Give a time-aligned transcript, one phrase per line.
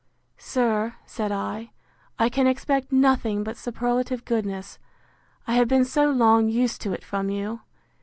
[0.39, 1.69] Sir, said I,
[2.17, 4.79] I can expect nothing but superlative goodness,
[5.45, 7.59] I have been so long used to it from you.